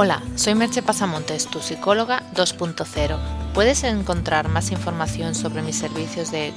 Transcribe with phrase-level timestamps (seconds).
[0.00, 3.18] Hola, soy Merche Pasamontes, tu psicóloga 2.0.
[3.52, 6.52] Puedes encontrar más información sobre mis servicios de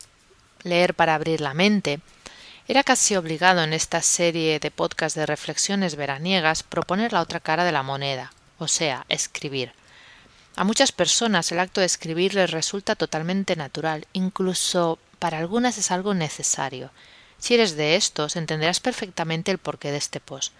[0.63, 2.01] leer para abrir la mente,
[2.67, 7.63] era casi obligado en esta serie de podcast de reflexiones veraniegas proponer la otra cara
[7.63, 9.71] de la moneda, o sea, escribir.
[10.57, 15.91] A muchas personas el acto de escribir les resulta totalmente natural, incluso para algunas es
[15.91, 16.91] algo necesario.
[17.37, 20.51] Si eres de estos, entenderás perfectamente el porqué de este post.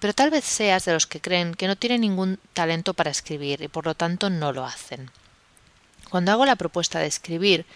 [0.00, 3.62] Pero tal vez seas de los que creen que no tienen ningún talento para escribir
[3.62, 5.10] y por lo tanto no lo hacen.
[6.10, 7.66] Cuando hago la propuesta de escribir,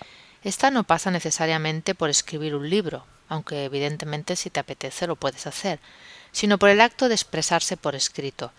[0.42, 5.46] esta no pasa necesariamente por escribir un libro, aunque evidentemente si te apetece lo puedes
[5.46, 5.80] hacer,
[6.32, 8.52] sino por el acto de expresarse por escrito.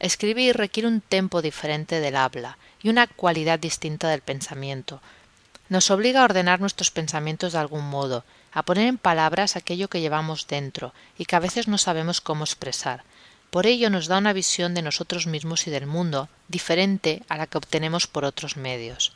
[0.00, 5.00] Escribir requiere un tempo diferente del habla y una cualidad distinta del pensamiento.
[5.68, 10.00] Nos obliga a ordenar nuestros pensamientos de algún modo, a poner en palabras aquello que
[10.00, 13.02] llevamos dentro y que a veces no sabemos cómo expresar.
[13.54, 17.46] Por ello nos da una visión de nosotros mismos y del mundo diferente a la
[17.46, 19.12] que obtenemos por otros medios.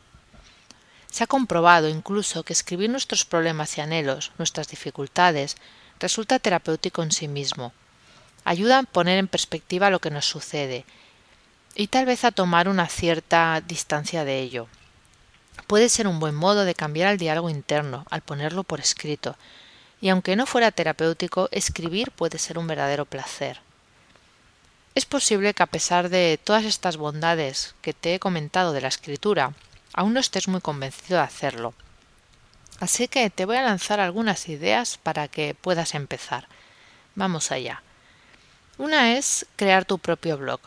[1.11, 5.57] Se ha comprobado incluso que escribir nuestros problemas y anhelos, nuestras dificultades,
[5.99, 7.73] resulta terapéutico en sí mismo.
[8.45, 10.85] Ayuda a poner en perspectiva lo que nos sucede
[11.75, 14.69] y tal vez a tomar una cierta distancia de ello.
[15.67, 19.37] Puede ser un buen modo de cambiar el diálogo interno al ponerlo por escrito,
[20.01, 23.67] y aunque no fuera terapéutico, escribir puede ser un verdadero placer.
[24.99, 28.89] Es posible que a pesar de todas estas bondades que te he comentado de la
[28.89, 29.53] escritura,
[29.93, 31.73] aún no estés muy convencido de hacerlo.
[32.81, 36.49] Así que te voy a lanzar algunas ideas para que puedas empezar.
[37.15, 37.85] Vamos allá.
[38.77, 40.59] Una es crear tu propio blog.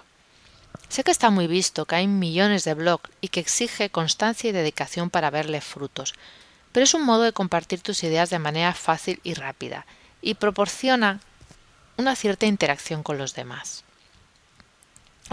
[0.87, 4.53] Sé que está muy visto, que hay millones de blogs y que exige constancia y
[4.53, 6.13] dedicación para verle frutos,
[6.71, 9.85] pero es un modo de compartir tus ideas de manera fácil y rápida
[10.21, 11.19] y proporciona
[11.97, 13.83] una cierta interacción con los demás.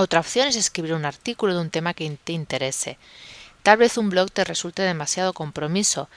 [0.01, 2.99] Otra opción es escribir un artículo de un tema que te interese.
[3.65, 6.09] Tal vez un blog te resulte demasiado compromiso,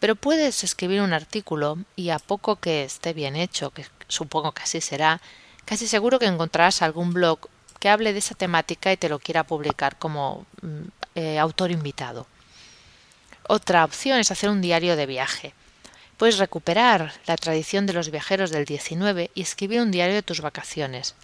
[0.00, 4.64] pero puedes escribir un artículo y a poco que esté bien hecho, que supongo que
[4.64, 5.20] así será,
[5.64, 7.38] casi seguro que encontrarás algún blog
[7.78, 10.80] que hable de esa temática y te lo quiera publicar como mm,
[11.14, 12.26] eh, autor invitado.
[13.46, 15.54] Otra opción es hacer un diario de viaje.
[16.16, 20.40] Puedes recuperar la tradición de los viajeros del 19 y escribir un diario de tus
[20.40, 21.14] vacaciones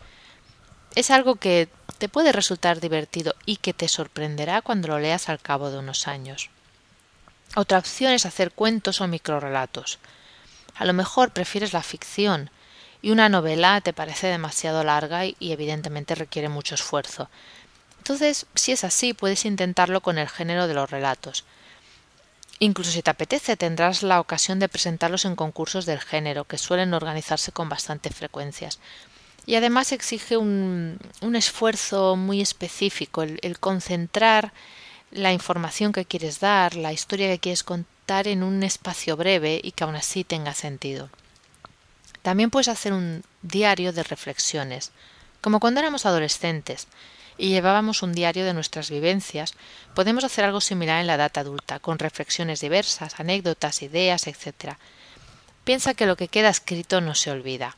[0.97, 1.69] es algo que
[1.99, 6.09] te puede resultar divertido y que te sorprenderá cuando lo leas al cabo de unos
[6.09, 6.51] años.
[7.55, 9.99] Otra opción es hacer cuentos o microrelatos.
[10.75, 12.51] A lo mejor prefieres la ficción
[13.01, 17.31] y una novela te parece demasiado larga y, evidentemente requiere mucho esfuerzo.
[17.99, 21.45] Entonces, si es así, puedes intentarlo con el género de los relatos.
[22.59, 26.95] Incluso si te apetece, tendrás la ocasión de presentarlos en concursos del género, que suelen
[26.95, 28.79] organizarse con bastante frecuencias
[29.47, 34.53] y además exige un, un esfuerzo muy específico, el, el, concentrar
[35.13, 39.71] la información que quieres dar, la historia que quieres contar en un espacio breve y
[39.71, 41.11] que aún así tenga sentido.
[42.23, 44.91] También puedes hacer un diario de reflexiones,
[45.41, 46.89] como cuando éramos adolescentes
[47.39, 49.55] y llevábamos un diario de nuestras vivencias,
[49.95, 54.75] podemos hacer algo similar en la edad adulta, con reflexiones diversas, anécdotas, ideas, etc.
[55.63, 57.77] Piensa que lo que queda escrito no se olvida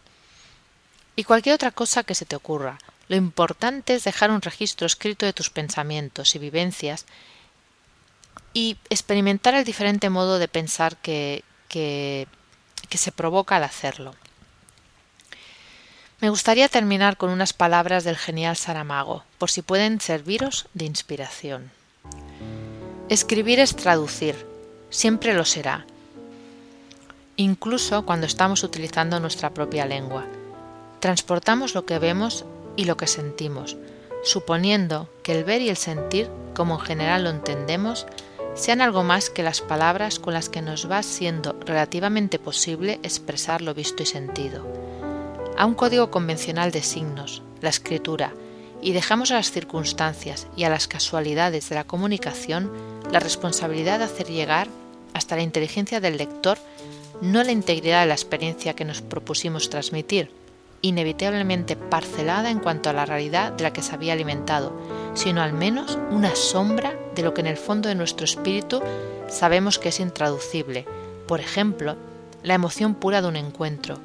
[1.18, 2.78] y cualquier otra cosa que se te ocurra.
[3.08, 7.06] Lo importante es dejar un registro escrito de tus pensamientos y vivencias
[8.54, 12.28] y experimentar el diferente modo de pensar que, que,
[12.88, 14.14] que se provoca al hacerlo.
[16.20, 21.72] Me gustaría terminar con unas palabras del genial Saramago, por si pueden serviros de inspiración.
[23.08, 24.46] Escribir es traducir,
[24.88, 25.84] siempre lo será,
[27.34, 30.24] incluso cuando estamos utilizando nuestra propia lengua.
[31.00, 32.44] Transportamos lo que vemos
[32.76, 33.76] y lo que sentimos,
[34.24, 38.06] suponiendo que el ver y el sentir, como en general lo entendemos,
[38.54, 43.62] sean algo más que las palabras con las que nos va siendo relativamente posible expresar
[43.62, 44.66] lo visto y sentido.
[45.56, 48.32] A un código convencional de signos, la escritura,
[48.82, 52.72] y dejamos a las circunstancias y a las casualidades de la comunicación
[53.10, 54.68] la responsabilidad de hacer llegar
[55.14, 56.58] hasta la inteligencia del lector
[57.20, 60.30] no la integridad de la experiencia que nos propusimos transmitir,
[60.82, 64.72] inevitablemente parcelada en cuanto a la realidad de la que se había alimentado,
[65.14, 68.80] sino al menos una sombra de lo que en el fondo de nuestro espíritu
[69.28, 70.86] sabemos que es intraducible.
[71.26, 71.96] Por ejemplo,
[72.42, 73.98] la emoción pura de un encuentro,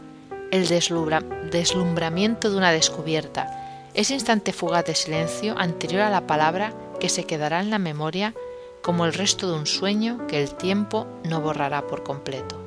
[0.52, 3.60] el deslumbramiento de una descubierta,
[3.94, 8.34] ese instante fugaz de silencio anterior a la palabra que se quedará en la memoria
[8.82, 12.60] como el resto de un sueño que el tiempo no borrará por completo.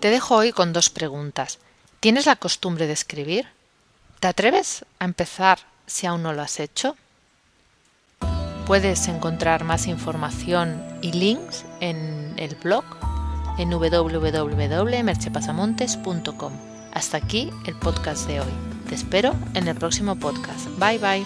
[0.00, 1.58] Te dejo hoy con dos preguntas.
[2.02, 3.46] ¿Tienes la costumbre de escribir?
[4.18, 6.96] ¿Te atreves a empezar si aún no lo has hecho?
[8.66, 12.82] Puedes encontrar más información y links en el blog
[13.56, 16.52] en www.merchepasamontes.com.
[16.92, 18.52] Hasta aquí el podcast de hoy.
[18.88, 20.66] Te espero en el próximo podcast.
[20.80, 21.24] Bye bye.